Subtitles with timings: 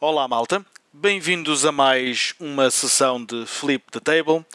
[0.00, 0.64] Olá, malta.
[0.92, 4.46] Bem-vindos a mais uma sessão de Flip the Table.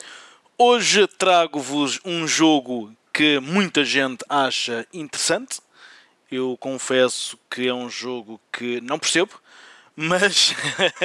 [0.58, 5.60] Hoje trago-vos um jogo que muita gente acha interessante.
[6.32, 9.34] Eu confesso que é um jogo que não percebo,
[9.98, 10.56] mas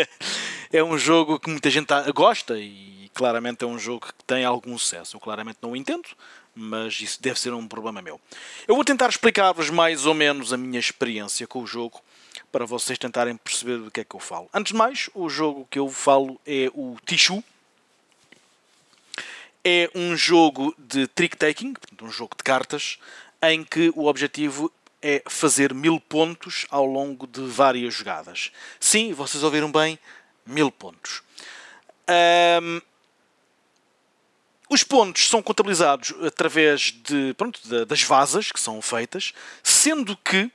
[0.72, 4.78] é um jogo que muita gente gosta e claramente é um jogo que tem algum
[4.78, 5.16] sucesso.
[5.16, 6.10] Eu claramente não o entendo,
[6.54, 8.20] mas isso deve ser um problema meu.
[8.68, 12.00] Eu vou tentar explicar-vos mais ou menos a minha experiência com o jogo
[12.50, 14.48] para vocês tentarem perceber do que é que eu falo.
[14.52, 17.42] Antes de mais, o jogo que eu falo é o Tichu.
[19.64, 22.98] É um jogo de trick-taking, um jogo de cartas,
[23.42, 24.72] em que o objetivo
[25.02, 28.50] é fazer mil pontos ao longo de várias jogadas.
[28.80, 29.98] Sim, vocês ouviram bem,
[30.46, 31.22] mil pontos.
[32.62, 32.80] Um,
[34.70, 40.50] os pontos são contabilizados através de, pronto, das vasas que são feitas, sendo que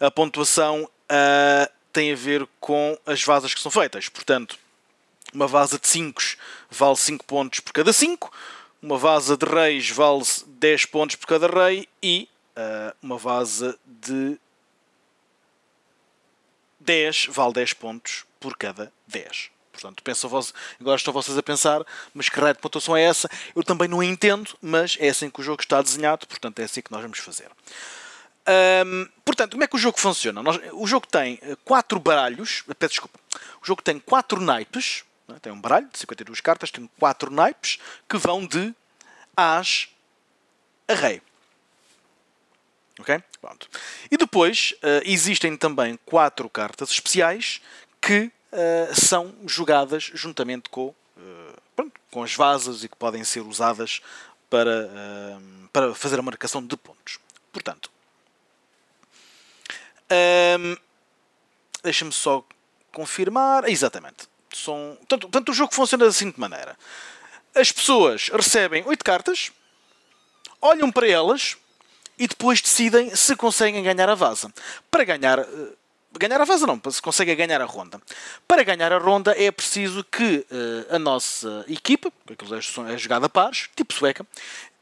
[0.00, 4.08] a pontuação uh, tem a ver com as vasas que são feitas.
[4.08, 4.58] Portanto,
[5.32, 6.22] uma vasa de 5
[6.70, 8.32] vale 5 pontos por cada 5,
[8.82, 14.38] uma vasa de reis vale 10 pontos por cada rei e uh, uma vasa de
[16.80, 19.50] 10 vale 10 pontos por cada 10.
[19.72, 23.28] Portanto, penso vos, agora estão vocês a pensar, mas que raio de pontuação é essa?
[23.54, 26.80] Eu também não entendo, mas é assim que o jogo está desenhado, portanto é assim
[26.80, 27.50] que nós vamos fazer.
[28.48, 30.42] Um, portanto, como é que o jogo funciona?
[30.42, 33.18] Nós, o jogo tem eh, quatro baralhos, eh, peço desculpa,
[33.60, 35.36] o jogo tem quatro naipes, né?
[35.42, 38.72] tem um baralho de 52 cartas, tem quatro naipes que vão de
[39.36, 39.88] As
[40.88, 41.20] a Rei.
[42.98, 43.22] Ok?
[43.40, 43.68] Pronto.
[44.10, 47.60] E depois uh, existem também quatro cartas especiais
[48.00, 50.94] que uh, são jogadas juntamente com, uh,
[51.74, 54.00] pronto, com as vasas e que podem ser usadas
[54.48, 54.88] para,
[55.72, 57.18] para fazer a marcação de pontos.
[57.52, 57.90] Portanto,
[60.10, 60.76] um,
[61.86, 62.44] Deixa-me só
[62.90, 63.68] confirmar.
[63.68, 64.28] Exatamente.
[64.52, 66.76] São, portanto, portanto, o jogo funciona da seguinte maneira:
[67.54, 69.52] as pessoas recebem 8 cartas,
[70.60, 71.56] olham para elas
[72.18, 74.52] e depois decidem se conseguem ganhar a vaza.
[74.90, 75.38] Para ganhar.
[75.38, 75.72] Eh,
[76.18, 78.00] ganhar a vaza não, se conseguem ganhar a ronda.
[78.48, 83.26] Para ganhar a ronda é preciso que uh, a nossa equipa, aquilo é, é jogada
[83.26, 84.26] a pares, tipo sueca,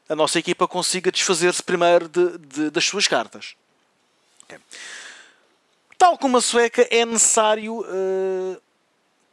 [0.08, 3.56] a nossa equipa consiga desfazer-se primeiro de, de, das suas cartas.
[4.44, 4.58] Okay.
[5.98, 8.60] Tal como a sueca, é necessário, uh,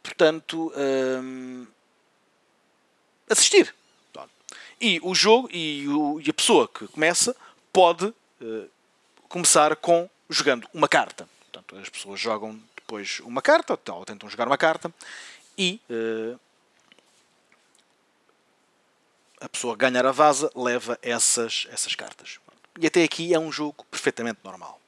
[0.02, 1.66] portanto, uh,
[3.28, 3.74] assistir.
[4.80, 7.36] E o jogo e, o, e, a pessoa que começa
[7.72, 8.70] pode uh,
[9.28, 11.28] começar com jogando uma carta.
[11.52, 14.92] Portanto, as pessoas jogam depois uma carta, ou tentam jogar uma carta,
[15.56, 15.80] e
[19.40, 22.38] a pessoa ganhar a vaza leva essas, essas cartas.
[22.80, 24.81] E até aqui é um jogo perfeitamente normal.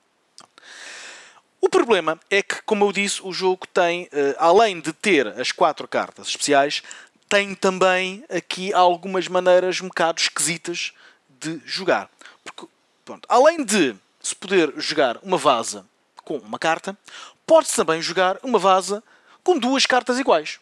[1.64, 5.50] O problema é que, como eu disse, o jogo tem, eh, além de ter as
[5.50, 6.82] quatro cartas especiais,
[7.26, 10.92] tem também aqui algumas maneiras um bocado esquisitas
[11.40, 12.10] de jogar.
[12.44, 12.66] Porque,
[13.02, 15.86] pronto, além de se poder jogar uma vaza
[16.22, 16.94] com uma carta,
[17.46, 19.02] pode-se também jogar uma vaza
[19.42, 20.60] com duas cartas iguais.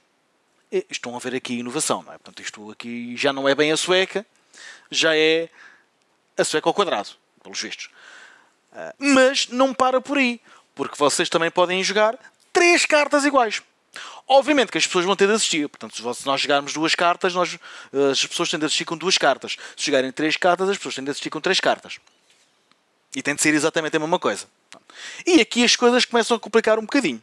[0.71, 2.19] E estão a ver aqui inovação, não é?
[2.19, 4.25] Portanto, isto aqui já não é bem a sueca,
[4.89, 5.49] já é
[6.39, 7.11] a sueca ao quadrado,
[7.43, 7.91] pelos vistos.
[8.73, 10.41] Ah, mas não para por aí.
[10.75, 12.19] Porque vocês também podem jogar
[12.53, 13.63] três cartas iguais.
[14.27, 15.69] Obviamente que as pessoas vão ter de assistir.
[15.69, 17.59] Portanto, se nós jogarmos duas cartas, nós,
[18.11, 19.57] as pessoas têm de assistir com duas cartas.
[19.77, 21.99] Se jogarem três cartas, as pessoas têm de assistir com três cartas.
[23.15, 24.47] E tem de ser exatamente a mesma coisa.
[25.27, 27.23] E aqui as coisas começam a complicar um bocadinho.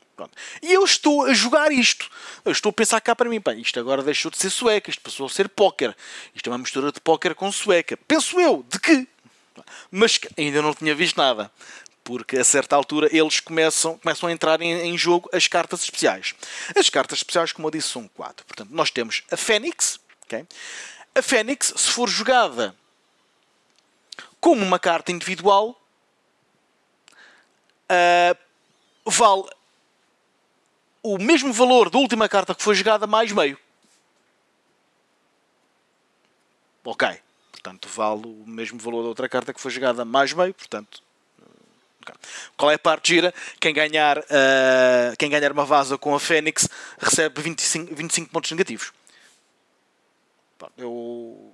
[0.61, 2.07] E eu estou a jogar isto.
[2.45, 5.01] Eu estou a pensar cá para mim, pá, isto agora deixou de ser sueca, isto
[5.01, 5.95] passou a ser póquer.
[6.35, 7.97] Isto é uma mistura de póquer com sueca.
[8.07, 9.07] Penso eu, de que?
[9.89, 11.51] Mas ainda não tinha visto nada
[12.09, 16.33] porque a certa altura eles começam, começam a entrar em, em, jogo as cartas especiais.
[16.75, 18.43] As cartas especiais, como eu disse, são quatro.
[18.47, 19.99] Portanto, nós temos a Fênix.
[20.23, 20.43] Okay?
[21.13, 22.75] A Fênix, se for jogada
[24.41, 25.79] como uma carta individual,
[27.91, 28.35] uh,
[29.05, 29.43] vale
[31.03, 33.55] o mesmo valor da última carta que foi jogada mais meio.
[36.83, 37.07] Ok.
[37.51, 40.55] Portanto, vale o mesmo valor da outra carta que foi jogada mais meio.
[40.55, 41.03] Portanto,
[42.57, 43.33] qual é a parte gira?
[43.59, 46.67] Quem ganhar, uh, quem ganhar uma vaza com a Fênix
[46.97, 48.91] recebe 25, 25 pontos negativos.
[50.77, 51.53] Eu,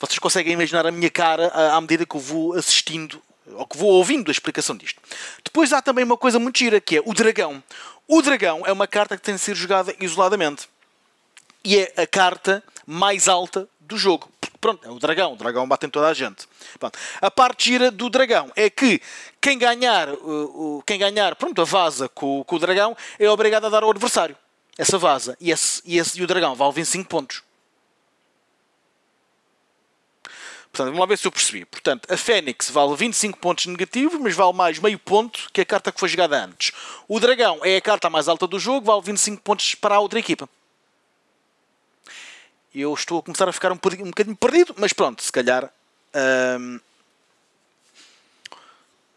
[0.00, 3.22] vocês conseguem imaginar a minha cara à medida que eu vou assistindo
[3.54, 5.00] ou que vou ouvindo a explicação disto.
[5.44, 7.62] Depois há também uma coisa muito gira que é o dragão.
[8.08, 10.68] O dragão é uma carta que tem de ser jogada isoladamente.
[11.64, 14.28] E é a carta mais alta do jogo.
[14.60, 15.32] Pronto, é o dragão.
[15.32, 16.46] O dragão bate em toda a gente.
[16.78, 16.98] Pronto.
[17.20, 19.00] A parte gira do dragão é que
[19.40, 23.66] quem ganhar, uh, uh, quem ganhar pronto, a vaza com, com, o dragão é obrigado
[23.66, 24.36] a dar ao adversário
[24.78, 25.36] essa vaza.
[25.40, 27.42] E, esse, e, esse, e o dragão vale 25 pontos.
[30.76, 31.64] Portanto, vamos lá ver se eu percebi.
[31.64, 35.90] Portanto, a Fênix vale 25 pontos negativos, mas vale mais meio ponto que a carta
[35.90, 36.72] que foi jogada antes.
[37.08, 40.18] O Dragão é a carta mais alta do jogo, vale 25 pontos para a outra
[40.18, 40.46] equipa.
[42.78, 45.70] Eu estou a começar a ficar um, um bocadinho perdido, mas pronto, se calhar.
[46.60, 46.78] Hum,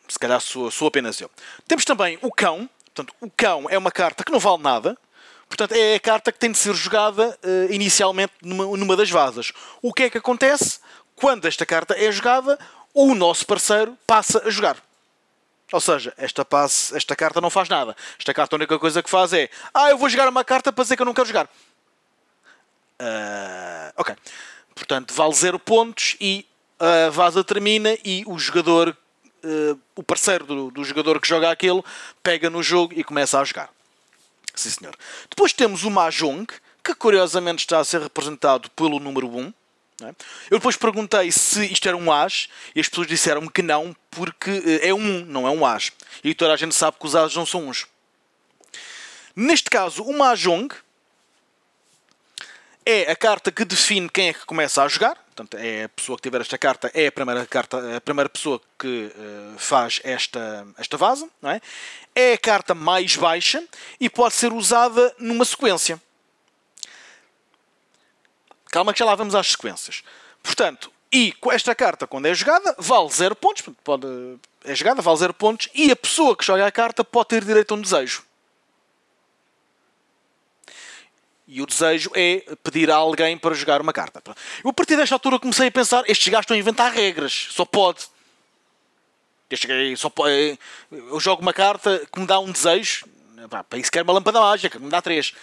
[0.07, 1.29] se calhar sou, sou apenas eu.
[1.67, 2.69] Temos também o Cão.
[2.85, 4.97] Portanto, o Cão é uma carta que não vale nada.
[5.47, 9.51] Portanto, é a carta que tem de ser jogada uh, inicialmente numa, numa das vasas.
[9.81, 10.79] O que é que acontece?
[11.19, 12.57] quando esta carta é jogada,
[12.93, 14.77] o nosso parceiro passa a jogar.
[15.71, 17.95] Ou seja, esta, passe, esta carta não faz nada.
[18.17, 20.83] Esta carta a única coisa que faz é Ah, eu vou jogar uma carta para
[20.83, 21.47] dizer que eu não quero jogar.
[22.99, 24.15] Uh, ok.
[24.75, 26.45] Portanto, vale 0 pontos e
[26.79, 28.95] a vaza termina e o jogador,
[29.43, 31.83] uh, o parceiro do, do, jogador que joga aquele,
[32.23, 33.69] pega no jogo e começa a jogar.
[34.55, 34.95] Sim, senhor.
[35.29, 36.47] Depois temos o Mahjong,
[36.83, 39.53] que curiosamente está a ser representado pelo número 1.
[40.01, 40.07] É?
[40.49, 44.49] Eu depois perguntei se isto era um as e as pessoas disseram-me que não, porque
[44.49, 45.91] eh, é um, não é um as.
[46.23, 47.85] E toda a gente sabe que os as não são uns.
[49.35, 50.73] Neste caso, o Mahjong
[52.89, 55.15] é a carta que define quem é que começa a jogar.
[55.15, 58.59] Portanto, é a pessoa que tiver esta carta é a primeira, carta, a primeira pessoa
[58.79, 61.29] que uh, faz esta, esta vaza.
[61.39, 61.61] Não é?
[62.15, 63.63] é a carta mais baixa
[63.99, 66.01] e pode ser usada numa sequência.
[68.71, 70.03] Calma que já lá vamos às sequências.
[70.41, 73.63] Portanto, e esta carta, quando é jogada, vale 0 pontos.
[73.83, 74.07] Pode,
[74.63, 75.69] é jogada, vale 0 pontos.
[75.75, 78.23] E a pessoa que joga a carta pode ter direito a um desejo.
[81.51, 84.21] E o desejo é pedir a alguém para jogar uma carta.
[84.63, 87.47] Eu, a partir desta altura, comecei a pensar: estes gajos estão a inventar regras.
[87.49, 88.05] Só pode.
[89.97, 90.59] Só pode
[90.91, 93.03] eu jogo uma carta que me dá um desejo.
[93.67, 95.33] Para isso quero uma lâmpada mágica, que me dá 3.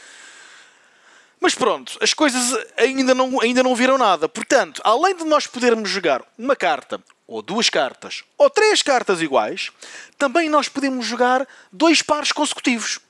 [1.40, 4.28] Mas pronto, as coisas ainda não, ainda não viram nada.
[4.28, 9.72] Portanto, além de nós podermos jogar uma carta, ou duas cartas, ou três cartas iguais,
[10.16, 13.00] também nós podemos jogar dois pares consecutivos.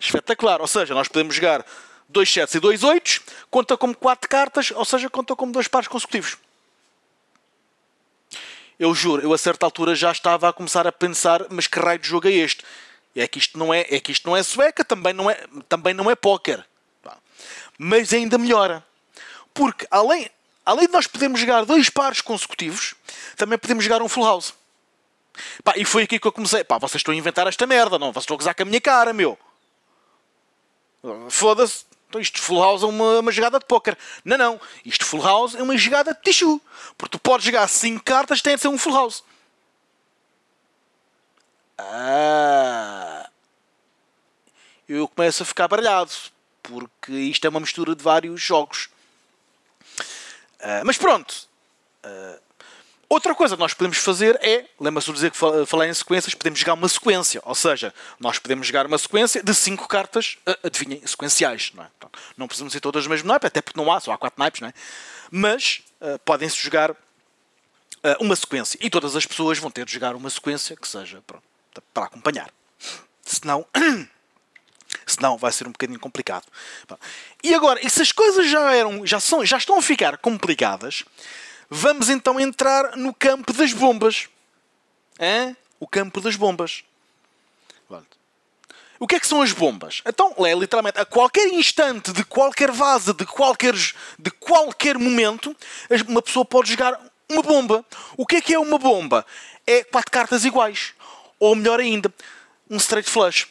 [0.00, 0.60] Espetacular.
[0.60, 1.64] Ou seja, nós podemos jogar
[2.08, 3.20] dois sets e dois oitos,
[3.50, 6.36] conta como quatro cartas, ou seja, conta como dois pares consecutivos.
[8.78, 11.98] Eu juro, eu a certa altura já estava a começar a pensar, mas que raio
[11.98, 12.62] de jogo é este?
[13.14, 15.94] É que isto não é, é que isto não é sueca, também não é, também
[15.94, 16.64] não é póquer
[17.78, 18.84] mas ainda melhora.
[19.52, 20.30] Porque além,
[20.64, 22.94] além de nós podermos jogar dois pares consecutivos,
[23.36, 24.54] também podemos jogar um full house.
[25.62, 26.64] Pá, e foi aqui que eu comecei.
[26.64, 28.12] Pá, vocês estão a inventar esta merda, não?
[28.12, 29.38] Vocês estão a gozar com a minha cara, meu.
[31.30, 31.84] Foda-se.
[32.08, 33.98] Então isto full house é uma, uma jogada de póquer.
[34.24, 34.60] Não, não.
[34.84, 36.60] Isto full house é uma jogada de tissue.
[36.96, 39.22] Porque tu podes jogar 5 cartas, tem de ser um full house.
[41.78, 43.28] Ah.
[44.88, 46.12] Eu começo a ficar baralhado
[46.62, 48.88] porque isto é uma mistura de vários jogos.
[50.60, 51.48] Uh, mas pronto.
[52.04, 52.40] Uh,
[53.08, 56.58] outra coisa que nós podemos fazer é, lembra-se de dizer que falei em sequências, podemos
[56.58, 57.40] jogar uma sequência.
[57.44, 61.72] Ou seja, nós podemos jogar uma sequência de 5 cartas, uh, adivinhem, sequenciais.
[61.74, 61.88] Não, é?
[61.98, 64.38] Portanto, não precisam ser todas do mesmo naipe, até porque não há, só há 4
[64.38, 64.74] naipes, não é?
[65.30, 65.82] Mas
[66.24, 66.94] podem-se jogar
[68.20, 68.78] uma sequência.
[68.80, 71.42] E todas as pessoas vão ter de jogar uma sequência que seja pronto,
[71.92, 72.50] para acompanhar.
[73.24, 73.66] Senão.
[75.04, 76.44] Senão vai ser um bocadinho complicado.
[77.42, 81.04] E agora, e se as coisas já, eram, já, são, já estão a ficar complicadas,
[81.68, 84.28] vamos então entrar no campo das bombas.
[85.20, 85.56] Hã?
[85.78, 86.84] O campo das bombas.
[88.98, 90.02] O que é que são as bombas?
[90.06, 95.54] Então, é literalmente a qualquer instante, de qualquer vaza, de qualquer, de qualquer momento,
[96.08, 97.84] uma pessoa pode jogar uma bomba.
[98.16, 99.26] O que é que é uma bomba?
[99.66, 100.94] É quatro cartas iguais.
[101.38, 102.12] Ou melhor ainda,
[102.70, 103.46] um straight flush.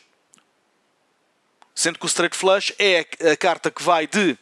[1.76, 4.38] Sendo que o straight flush é a carta que vai de.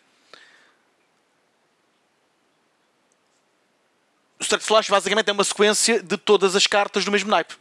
[4.44, 7.56] O straight flush basicamente é uma sequência de todas as cartas do mesmo naipe.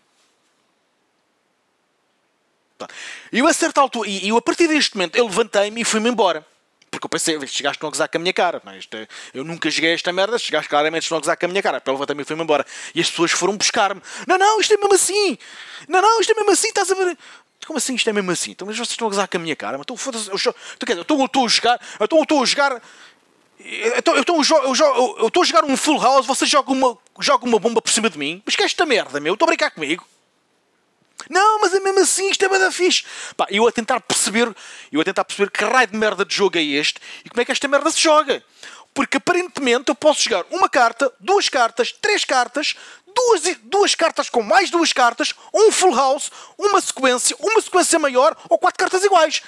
[3.31, 6.11] E eu a certa altura, e eu a partir deste momento, eu levantei-me e fui-me
[6.11, 6.45] embora.
[6.91, 8.61] Porque eu pensei, estão a gozar com a minha cara.
[8.65, 9.09] Não, é?
[9.33, 11.79] eu nunca joguei esta merda, gajos claramente a gozar com a minha cara.
[11.81, 12.67] Então eu levantei-me e fui-me embora.
[12.97, 14.03] E as pessoas foram buscar-me.
[14.27, 15.39] Não, não, isto é mesmo assim.
[15.87, 17.17] Não, não, isto é mesmo assim, estás a ver?
[17.65, 17.95] Como assim?
[17.95, 18.51] Isto é mesmo assim?
[18.51, 19.79] Então, mas vocês estão a gozar com a minha cara?
[19.81, 20.29] Então, foda-se.
[20.29, 21.81] Eu, eu estou a jogar.
[22.01, 22.83] Estou a jogar.
[23.97, 24.41] Então, eu estou
[25.43, 28.43] a jogar um full house, você joga uma, joga uma bomba por cima de mim.
[28.45, 29.35] Mas que é esta merda, meu?
[29.35, 30.07] Estou a brincar comigo?
[31.31, 33.05] Não, mas é mesmo assim, isto é bada fixe.
[33.37, 34.55] Pá, eu a tentar perceber,
[34.91, 37.45] eu a tentar perceber que raio de merda de jogo é este e como é
[37.45, 38.43] que esta merda se joga.
[38.93, 42.75] Porque aparentemente eu posso jogar uma carta, duas cartas, três cartas,
[43.15, 48.37] duas, duas cartas com mais duas cartas, um full house, uma sequência, uma sequência maior
[48.49, 49.43] ou quatro cartas iguais.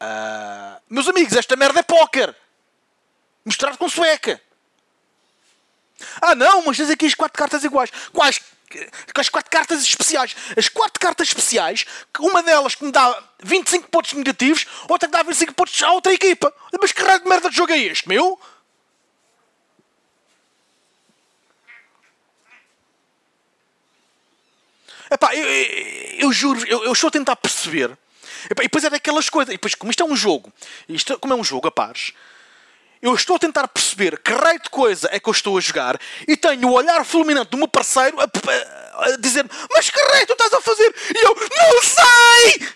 [0.00, 2.34] Uh, meus amigos, esta merda é póquer.
[3.44, 4.40] Mostrado com sueca.
[6.20, 7.90] Ah não, mas tens aqui as quatro cartas iguais.
[8.12, 8.40] Quais?
[9.12, 10.34] Com as quatro cartas especiais.
[10.56, 11.84] As quatro cartas especiais,
[12.18, 16.12] uma delas que me dá 25 pontos negativos, outra que dá 25 pontos à outra
[16.14, 16.52] equipa.
[16.80, 18.40] Mas que raio de merda de jogo é este, meu?
[25.10, 27.98] Epá, eu, eu, eu juro, eu, eu, estou a tentar perceber.
[28.46, 29.52] E depois é daquelas coisas.
[29.52, 30.52] E depois, como isto é um jogo,
[30.88, 32.12] isto, como é um jogo a pares,
[33.02, 35.98] eu estou a tentar perceber que raio de coisa é que eu estou a jogar
[36.28, 40.26] e tenho o olhar fulminante do meu parceiro a, a, a dizer Mas que raio
[40.26, 40.94] tu estás a fazer?
[41.14, 42.68] E eu não sei!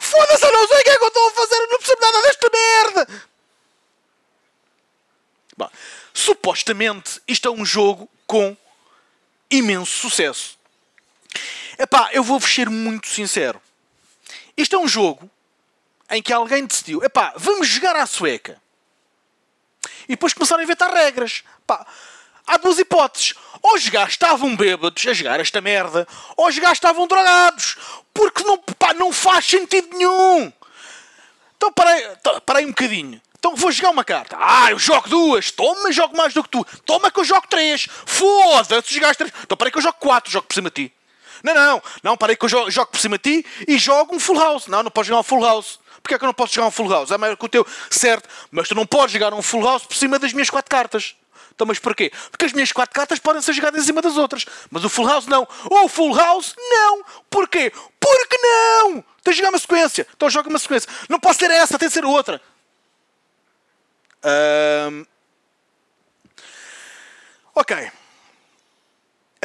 [0.00, 2.00] Foda-se, eu não sei o que é que eu estou a fazer, eu não percebo
[2.00, 3.08] nada desta merda!
[5.56, 5.70] Bom,
[6.12, 8.56] supostamente isto é um jogo com
[9.50, 10.58] imenso sucesso.
[11.78, 13.60] Epá, eu vou-vos ser muito sincero.
[14.56, 15.30] Isto é um jogo
[16.10, 18.60] em que alguém decidiu, epá, vamos jogar à sueca.
[20.04, 21.42] E depois começaram a inventar regras.
[21.66, 21.86] Pá,
[22.46, 23.34] há duas hipóteses.
[23.62, 26.06] Ou os gajos estavam bêbados a jogar esta merda,
[26.36, 27.76] ou os gajos estavam drogados.
[28.12, 30.52] Porque não, pá, não faz sentido nenhum.
[31.56, 32.06] Então parei,
[32.44, 33.20] parei um bocadinho.
[33.38, 34.36] Então vou jogar uma carta.
[34.40, 35.50] Ah, eu jogo duas.
[35.50, 36.64] Toma, jogo mais do que tu.
[36.84, 37.86] Toma que eu jogo três.
[38.06, 39.32] Foda-se, jogaste três.
[39.42, 40.30] Então parei que eu jogo quatro.
[40.30, 40.94] Jogo por cima de ti.
[41.44, 41.82] Não, não.
[42.02, 44.66] Não, parei que eu jogo, jogo por cima de ti e jogo um full house.
[44.66, 45.78] Não, não podes jogar um full house.
[46.02, 47.10] Porquê é que eu não posso jogar um full house?
[47.10, 49.94] É maior que o teu, certo, mas tu não podes jogar um full house por
[49.94, 51.14] cima das minhas quatro cartas.
[51.54, 52.10] Então, mas porquê?
[52.30, 54.44] Porque as minhas quatro cartas podem ser jogadas em cima das outras.
[54.70, 55.46] Mas o full house não.
[55.70, 57.04] O full house não.
[57.30, 57.72] Porquê?
[58.00, 59.04] Porque não!
[59.22, 60.06] Tens de jogar uma sequência.
[60.16, 60.88] Então joga uma sequência.
[61.08, 62.40] Não pode ser essa, tem de ser outra.
[64.24, 65.06] Um...
[67.54, 67.90] Ok.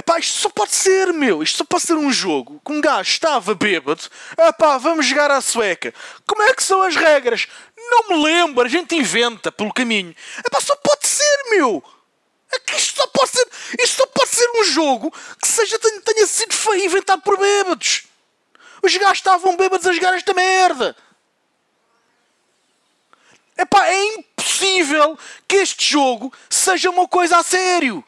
[0.10, 1.44] Epá, isto só pode ser, meu.
[1.44, 4.02] Isto só pode ser um jogo que um gajo estava bêbado.
[4.40, 5.94] Epá, vamos jogar à sueca.
[6.26, 7.48] Como é que são as regras?
[7.78, 8.66] Não me lembro.
[8.66, 10.16] A gente inventa pelo caminho.
[10.44, 11.84] Epá, só pode ser, meu.
[12.52, 13.48] É que isto só pode ser.
[13.80, 18.06] Isto só pode ser um jogo que seja, tenha sido inventado por bêbados.
[18.82, 20.98] Os gajos estavam bêbados a jogar esta merda.
[23.56, 28.04] Epá, é impossível que este jogo seja uma coisa a sério.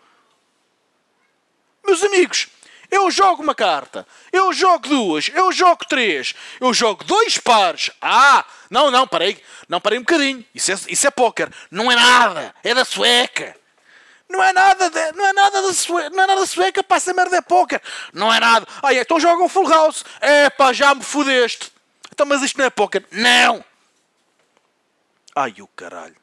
[1.86, 2.48] Meus amigos,
[2.90, 7.90] eu jogo uma carta, eu jogo duas, eu jogo três, eu jogo dois pares.
[8.02, 10.46] Ah, não, não, parei, não parei um bocadinho.
[10.54, 11.50] Isso é, isso é póquer.
[11.72, 13.56] Não é nada, é da sueca.
[14.30, 16.98] Não é nada, de, não é nada da sueca, não é nada da sueca, pá,
[16.98, 17.82] essa merda é póquer.
[18.14, 18.68] Não é nada.
[18.84, 20.04] Ah, então jogam full house.
[20.20, 21.72] É pá, já me fudeste.
[22.12, 23.06] Então, mas isto não é póquer.
[23.10, 23.64] Não.
[25.34, 26.16] Ai, o caralho.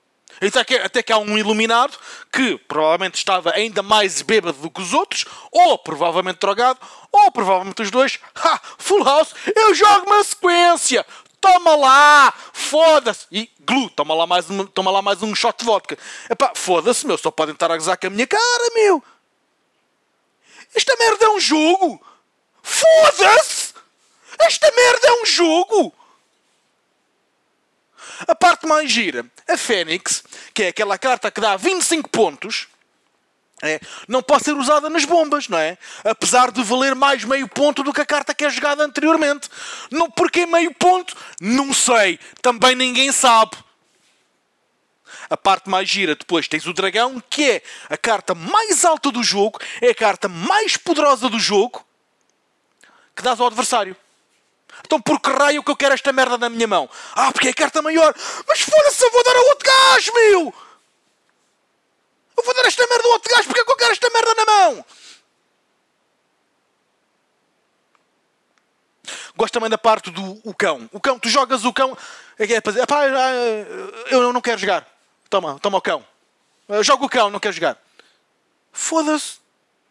[0.66, 1.98] Que, até que há um iluminado
[2.32, 6.78] que provavelmente estava ainda mais bêbado do que os outros, ou provavelmente drogado,
[7.10, 8.20] ou provavelmente os dois.
[8.36, 8.60] Ha!
[8.78, 11.04] Full House, eu jogo uma sequência!
[11.40, 12.34] Toma lá!
[12.52, 13.26] Foda-se!
[13.32, 15.98] E glu, toma lá mais um, toma lá mais um shot de vodka.
[16.30, 19.02] Epá, foda-se, meu, só podem estar a gozar com a minha cara, meu!
[20.74, 22.00] Esta merda é um jogo!
[22.62, 23.74] Foda-se!
[24.38, 25.97] Esta merda é um jogo!
[28.28, 32.68] A parte mais gira, a Fênix, que é aquela carta que dá 25 pontos,
[33.62, 35.78] é, não pode ser usada nas bombas, não é?
[36.04, 39.48] Apesar de valer mais meio ponto do que a carta que é jogada anteriormente.
[39.90, 41.16] Não, porquê meio ponto?
[41.40, 42.20] Não sei.
[42.42, 43.56] Também ninguém sabe.
[45.30, 49.22] A parte mais gira depois tens o dragão, que é a carta mais alta do
[49.22, 51.82] jogo, é a carta mais poderosa do jogo
[53.16, 53.96] que dás ao adversário.
[54.84, 56.88] Então por que raio que eu quero esta merda na minha mão?
[57.14, 58.14] Ah, porque é carta maior.
[58.46, 60.54] Mas foda-se, eu vou dar a outro gajo, meu!
[62.36, 64.34] Eu vou dar esta merda a outro gajo porque é que eu quero esta merda
[64.34, 64.84] na mão?
[69.36, 70.88] Gosto também da parte do o cão.
[70.92, 71.96] O cão, tu jogas o cão.
[72.38, 73.04] É, é para pá,
[74.10, 74.86] eu não quero jogar.
[75.30, 76.04] Toma, toma o cão.
[76.82, 77.78] Jogo o cão, não quero jogar.
[78.72, 79.38] Foda-se.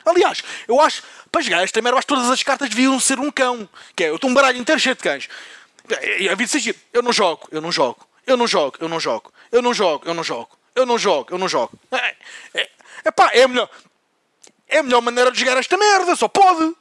[0.09, 3.29] Aliás, eu acho, para jogar esta merda, acho que todas as cartas deviam ser um
[3.29, 3.67] cão.
[3.95, 5.27] Que é, eu estou um baralho inteiro cheio de cães.
[6.19, 8.99] E a vida se eu não jogo, eu não jogo, eu não jogo, eu não
[8.99, 11.79] jogo, eu não jogo, eu não jogo, eu não jogo, eu não jogo.
[11.91, 12.15] É,
[12.53, 12.69] é,
[13.05, 13.69] é pá, é a melhor,
[14.67, 16.75] é a melhor maneira de jogar esta merda, só pode.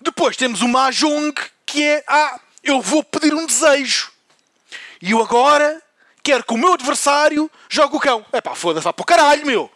[0.00, 1.34] Depois temos o Mahjong,
[1.64, 4.12] que é, ah, eu vou pedir um desejo.
[5.02, 5.82] E eu agora
[6.26, 8.26] quero que o meu adversário jogue o cão.
[8.32, 9.70] É pá, foda-se, vá para o caralho, meu.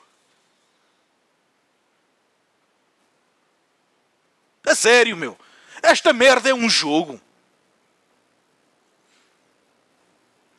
[4.67, 5.39] A sério, meu.
[5.81, 7.21] Esta merda é um jogo.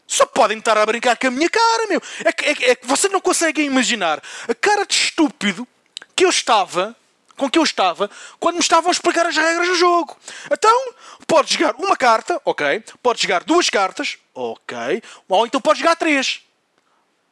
[0.08, 2.02] só podem estar a brincar com a minha cara, meu.
[2.26, 5.66] É que, é, é que vocês não conseguem imaginar a cara de estúpido
[6.14, 6.94] que eu estava,
[7.42, 10.16] com que eu estava, quando me estavam a explicar as regras do jogo.
[10.52, 10.94] Então,
[11.26, 12.84] podes jogar uma carta, ok.
[13.02, 15.02] Podes jogar duas cartas, ok.
[15.28, 16.42] Ou então podes jogar três,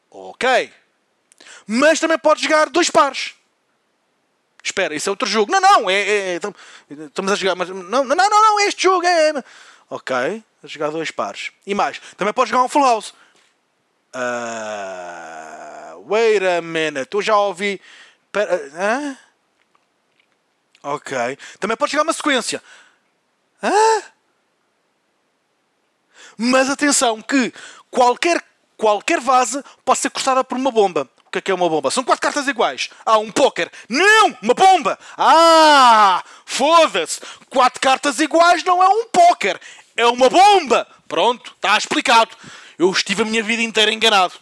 [0.09, 0.73] ok.
[1.67, 3.35] Mas também podes jogar dois pares.
[4.63, 5.51] Espera, isso é outro jogo.
[5.51, 5.93] Não, não, é.
[5.93, 6.53] é- é- tam-
[6.89, 7.55] estamos a jogar.
[7.55, 9.05] Mas, não, não, não, não, é este jogo.
[9.05, 9.43] É, é-
[9.89, 10.15] ok,
[10.63, 11.51] a jogar dois pares.
[11.65, 13.13] E mais, também podes jogar um full house.
[14.11, 17.79] Ah, wait a minute, eu já ouvi.
[18.31, 19.17] Pera, hã?
[20.81, 21.37] Ok.
[21.59, 22.61] Também podes jogar uma sequência.
[23.61, 24.03] Hã?
[26.37, 27.53] Mas atenção que
[27.91, 28.41] qualquer,
[28.77, 31.09] qualquer vaza pode ser cortada por uma bomba.
[31.25, 31.91] O que é que é uma bomba?
[31.91, 32.89] São quatro cartas iguais.
[33.05, 33.71] Ah, um póquer.
[33.87, 34.35] Não!
[34.41, 34.97] Uma bomba!
[35.15, 36.23] Ah!
[36.45, 37.19] Foda-se!
[37.49, 39.59] Quatro cartas iguais não é um póquer.
[39.95, 40.87] É uma bomba!
[41.07, 42.31] Pronto, está explicado.
[42.79, 44.33] Eu estive a minha vida inteira enganado.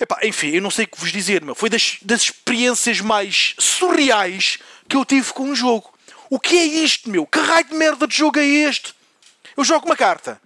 [0.00, 1.54] Epá, enfim, eu não sei o que vos dizer, meu.
[1.54, 5.92] Foi das, das experiências mais surreais que eu tive com um jogo.
[6.30, 7.26] O que é isto, meu?
[7.26, 8.94] Que raio de merda de jogo é este?
[9.56, 10.40] Eu jogo uma carta,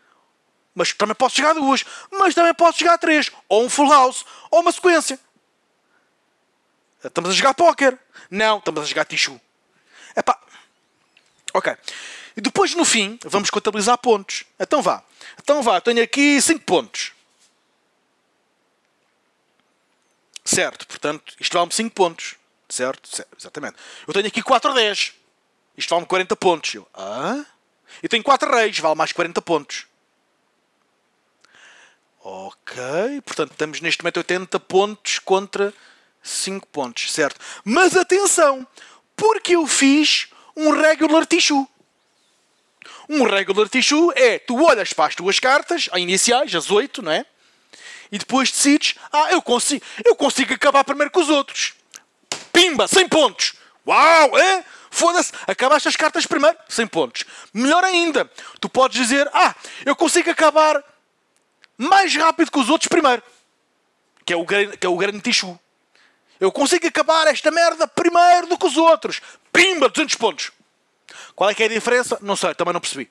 [0.75, 4.61] mas também posso jogar duas, mas também posso jogar três, ou um full house, ou
[4.61, 5.19] uma sequência.
[7.05, 7.99] Estamos a jogar póquer.
[8.31, 9.39] Não, estamos a jogar tichu.
[10.17, 10.39] Epá,
[11.53, 11.77] ok.
[12.37, 14.45] E depois, no fim, vamos contabilizar pontos.
[14.59, 15.03] Então vá.
[15.39, 17.13] Então vá, tenho aqui 5 pontos.
[20.55, 22.35] Certo, portanto, isto vale-me 5 pontos.
[22.69, 23.09] Certo?
[23.09, 23.37] certo?
[23.39, 23.77] Exatamente.
[24.07, 25.15] Eu tenho aqui 4 a 10.
[25.79, 26.75] Isto vale-me 40 pontos.
[26.75, 27.43] Eu, ah?
[28.03, 29.87] Eu tenho 4 reis, vale mais 40 pontos.
[32.23, 32.83] Ok,
[33.25, 35.73] portanto, estamos neste momento 80 pontos contra
[36.23, 37.41] 5 pontos, certo?
[37.65, 38.67] Mas atenção,
[39.17, 41.67] porque eu fiz um regular tissue.
[43.09, 47.11] Um regular tissue é, tu olhas para as tuas cartas, as iniciais, as 8, não
[47.11, 47.27] é?
[48.13, 51.73] E depois decides, ah, eu consigo, eu consigo acabar primeiro que os outros.
[52.53, 53.55] Pimba, 100 pontos.
[53.87, 54.65] Uau, é?
[54.91, 57.25] Foda-se, acabaste as cartas primeiro, 100 pontos.
[57.55, 59.55] Melhor ainda, tu podes dizer, ah,
[59.87, 60.85] eu consigo acabar
[61.79, 63.23] mais rápido que os outros primeiro.
[64.27, 65.59] Que é o, que é o grande tissue.
[66.39, 69.23] Eu consigo acabar esta merda primeiro do que os outros.
[69.51, 70.53] Pimba, 200 pontos.
[71.35, 72.19] Qual é que é a diferença?
[72.21, 73.11] Não sei, também não percebi.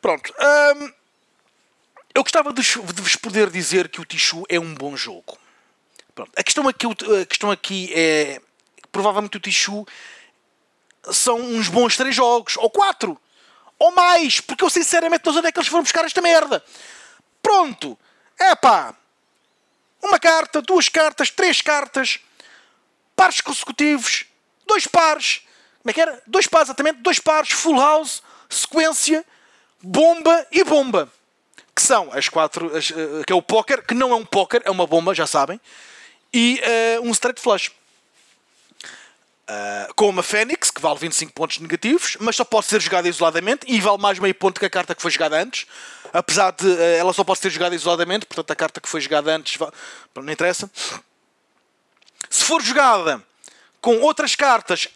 [0.00, 0.34] Pronto.
[0.76, 0.92] hum,
[2.14, 5.38] eu gostava de, vos poder dizer que o Tichu é um bom jogo.
[6.14, 6.30] Pronto.
[6.36, 8.40] A, questão aqui, a questão aqui é.
[8.90, 9.86] Provavelmente o Tichu
[11.10, 13.18] são uns bons três jogos, ou quatro,
[13.78, 16.62] ou mais, porque eu sinceramente não sei onde é que eles foram buscar esta merda.
[17.42, 17.98] Pronto.
[18.38, 18.94] É pá.
[20.02, 22.18] Uma carta, duas cartas, três cartas,
[23.16, 24.26] pares consecutivos,
[24.66, 25.42] dois pares,
[25.80, 26.22] como é que era?
[26.26, 29.24] Dois pares, exatamente, dois pares, full house, sequência,
[29.80, 31.10] bomba e bomba.
[31.82, 34.62] Que são as quatro, as, eh, que é o póquer, que não é um póquer,
[34.64, 35.60] é uma bomba, já sabem,
[36.32, 37.72] e eh, um straight flush.
[39.48, 43.66] Ah, com uma Fênix, que vale 25 pontos negativos, mas só pode ser jogada isoladamente
[43.68, 45.66] e vale mais meio ponto que a carta que foi jogada antes.
[46.12, 49.34] Apesar de eh, ela só pode ser jogada isoladamente, portanto a carta que foi jogada
[49.34, 49.72] antes va-
[50.14, 50.70] não interessa.
[52.30, 53.20] Se for jogada
[53.80, 54.86] com outras cartas,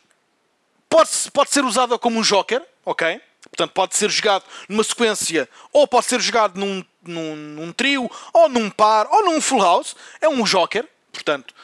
[0.88, 3.20] pode, pode ser usada como um joker, ok?
[3.50, 8.48] Portanto, pode ser jogado numa sequência, ou pode ser jogado num, num, num trio, ou
[8.48, 9.96] num par, ou num full house.
[10.20, 11.54] É um joker, portanto.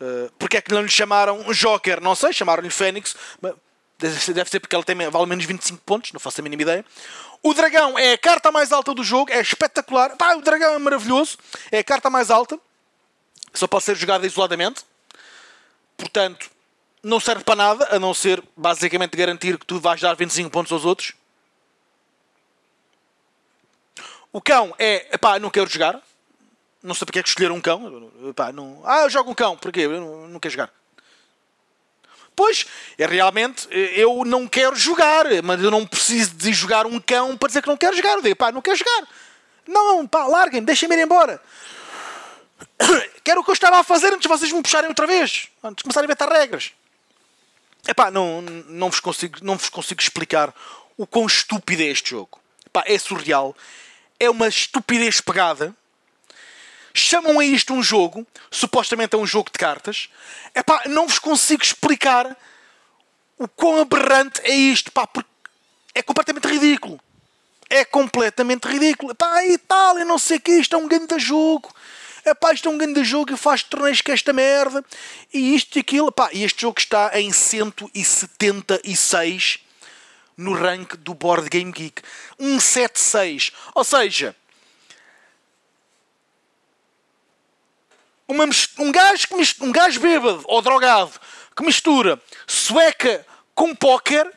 [0.00, 2.00] Uh, porque é que não lhe chamaram Joker?
[2.00, 3.14] Não sei, chamaram-lhe Fênix.
[3.40, 3.54] mas
[4.02, 6.62] Deve ser, deve ser porque ele tem, vale menos 25 pontos, não faço a mínima
[6.62, 6.84] ideia.
[7.40, 10.16] O dragão é a carta mais alta do jogo, é espetacular.
[10.16, 11.38] Pá, o dragão é maravilhoso,
[11.70, 12.58] é a carta mais alta.
[13.54, 14.84] Só pode ser jogada isoladamente.
[15.96, 16.50] Portanto,
[17.00, 20.72] não serve para nada, a não ser basicamente garantir que tu vais dar 25 pontos
[20.72, 21.12] aos outros.
[24.32, 26.00] O cão é, pá, não quero jogar.
[26.82, 28.10] Não sei porque é que escolheram um cão.
[28.28, 28.82] Epá, não...
[28.84, 29.80] Ah, eu jogo um cão, porquê?
[29.80, 30.70] Eu não, quero jogar.
[32.34, 32.66] Pois,
[32.96, 37.48] é realmente, eu não quero jogar, mas eu não preciso de jogar um cão para
[37.48, 38.24] dizer que não quero jogar.
[38.24, 39.06] Eu pá, não quero jogar.
[39.66, 41.40] Não, pá, larguem-me, deixem-me ir embora.
[43.22, 45.48] Quero o que eu estava a fazer antes de vocês me puxarem outra vez.
[45.62, 46.72] Antes de começarem a inventar regras.
[47.86, 50.54] Epá, não, não, vos consigo, não vos consigo explicar
[50.96, 52.40] o quão estúpido é este jogo.
[52.66, 53.56] Epá, é surreal.
[54.22, 55.74] É uma estupidez pegada.
[56.94, 58.24] Chamam a isto um jogo.
[58.52, 60.08] Supostamente é um jogo de cartas.
[60.54, 62.36] Epá, não vos consigo explicar
[63.36, 64.92] o quão aberrante é isto.
[64.92, 65.28] Pá, porque
[65.92, 67.00] é completamente ridículo.
[67.68, 69.12] É completamente ridículo.
[69.12, 70.52] Pá, e tal, eu não sei o que.
[70.52, 71.74] Isto é um grande jogo.
[72.24, 74.84] Epá, isto é um grande jogo e faz torneios com esta merda.
[75.34, 76.12] E isto e aquilo.
[76.12, 79.61] Pá, e este jogo está em 176
[80.42, 82.02] no rank do Board Game Geek.
[82.38, 83.52] 176.
[83.74, 84.36] Ou seja,
[88.28, 88.44] uma,
[88.78, 91.12] um, gajo que mistura, um gajo bêbado ou drogado
[91.54, 94.30] que mistura sueca com póquer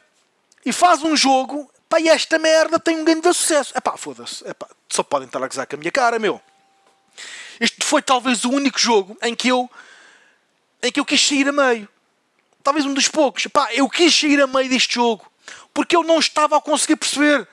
[0.65, 3.74] e faz um jogo, pá, e esta merda tem um grande sucesso.
[3.76, 4.44] É pá, foda-se,
[4.89, 6.41] só podem estar a gozar com a minha cara, meu.
[7.60, 9.70] Este foi talvez o único jogo em que eu
[10.84, 11.88] em que eu quis sair a meio.
[12.62, 13.48] Talvez um dos poucos.
[13.48, 15.26] Pá, eu quis sair a meio deste jogo
[15.76, 17.46] porque eu não estava a conseguir perceber.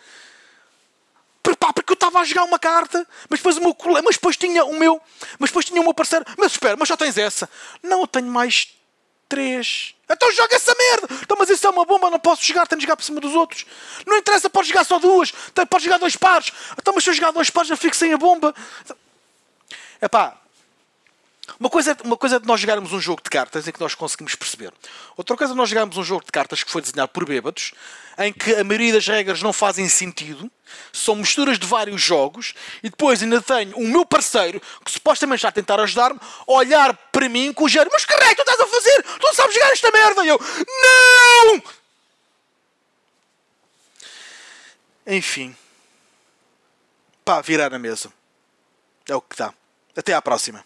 [1.43, 4.79] Porque eu estava a jogar uma carta, mas depois o meu mas depois tinha o
[4.79, 5.03] meu,
[5.41, 6.25] mas depois tinha o meu parceiro.
[6.39, 7.51] Mas espera, mas só tens essa?
[7.83, 8.69] Não, eu tenho mais
[9.29, 9.97] três.
[10.09, 11.09] Então joga essa merda!
[11.21, 13.35] Então, mas isso é uma bomba, não posso jogar, tenho de jogar por cima dos
[13.35, 13.67] outros.
[14.07, 15.33] Não interessa, pode jogar só duas,
[15.69, 16.53] pode jogar dois pares.
[16.79, 18.55] Então, mas se eu jogar dois pares, já fico sem a bomba.
[20.01, 20.39] É pá,
[21.59, 23.95] uma coisa, uma coisa é de nós jogarmos um jogo de cartas em que nós
[23.95, 24.73] conseguimos perceber.
[25.17, 27.73] Outra coisa é nós jogarmos um jogo de cartas que foi desenhado por bêbados,
[28.19, 30.51] em que a maioria das regras não fazem sentido,
[30.93, 35.49] são misturas de vários jogos, e depois ainda tenho o meu parceiro, que supostamente está
[35.49, 38.67] a tentar ajudar-me, olhar para mim com o género: Mas que raio tu estás a
[38.67, 39.03] fazer?
[39.03, 40.25] Tu não sabes jogar esta merda!
[40.25, 40.41] E eu:
[40.83, 41.63] Não!
[45.07, 45.57] Enfim.
[47.25, 48.13] Pá, virar a mesa.
[49.09, 49.53] É o que dá.
[49.97, 50.65] Até à próxima.